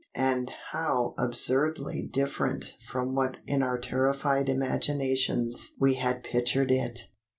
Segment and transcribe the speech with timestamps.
[0.15, 7.01] And how absurdly different from what in our terrified imaginations we had pictured it!